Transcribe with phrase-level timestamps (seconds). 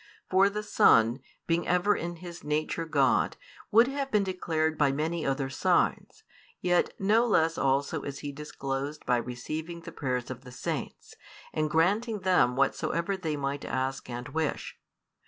[0.31, 3.37] For the |295 Son, being ever in His nature God,
[3.69, 6.23] would have been declared by many other signs;
[6.59, 11.13] yet no less also is He disclosed by receiving the prayers of the saints,
[11.53, 14.75] and granting them whatsoever they might ask and wish.